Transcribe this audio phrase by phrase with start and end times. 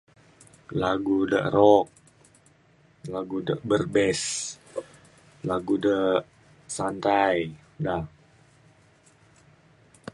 [0.81, 1.85] lagu de rock
[3.13, 4.21] lagu de ber bass
[5.49, 5.97] lagu de
[6.75, 7.37] santai
[7.85, 7.97] da